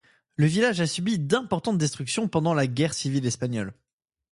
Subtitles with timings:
[0.35, 3.71] Le village a subi d'importantes destructions pendant la Guerre civile espagnole.